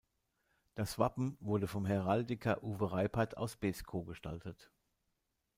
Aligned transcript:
Das 0.73 0.97
Wappen 0.97 1.37
wurde 1.41 1.67
vom 1.67 1.85
Heraldiker 1.85 2.63
Uwe 2.63 2.91
Reipert 2.91 3.37
aus 3.37 3.55
Beeskow 3.55 4.03
gestaltet. 4.07 4.71